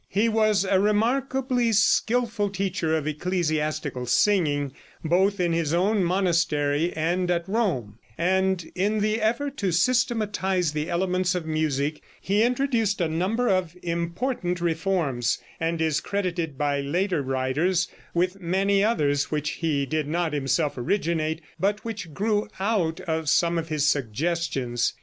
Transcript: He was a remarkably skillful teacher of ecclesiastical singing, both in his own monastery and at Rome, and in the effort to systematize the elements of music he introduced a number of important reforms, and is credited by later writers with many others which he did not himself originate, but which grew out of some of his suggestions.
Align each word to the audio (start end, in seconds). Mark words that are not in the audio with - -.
He 0.09 0.27
was 0.27 0.65
a 0.65 0.79
remarkably 0.79 1.71
skillful 1.73 2.49
teacher 2.49 2.97
of 2.97 3.05
ecclesiastical 3.05 4.07
singing, 4.07 4.73
both 5.05 5.39
in 5.39 5.53
his 5.53 5.75
own 5.75 6.03
monastery 6.03 6.91
and 6.93 7.29
at 7.29 7.47
Rome, 7.47 7.99
and 8.17 8.63
in 8.73 9.01
the 9.01 9.21
effort 9.21 9.57
to 9.57 9.71
systematize 9.71 10.71
the 10.71 10.89
elements 10.89 11.35
of 11.35 11.45
music 11.45 12.01
he 12.19 12.41
introduced 12.41 12.99
a 12.99 13.07
number 13.07 13.47
of 13.47 13.77
important 13.83 14.59
reforms, 14.59 15.37
and 15.59 15.79
is 15.79 15.99
credited 15.99 16.57
by 16.57 16.81
later 16.81 17.21
writers 17.21 17.87
with 18.15 18.41
many 18.41 18.83
others 18.83 19.29
which 19.29 19.51
he 19.51 19.85
did 19.85 20.07
not 20.07 20.33
himself 20.33 20.79
originate, 20.79 21.41
but 21.59 21.85
which 21.85 22.11
grew 22.11 22.47
out 22.59 22.99
of 23.01 23.29
some 23.29 23.59
of 23.59 23.67
his 23.69 23.87
suggestions. 23.87 24.95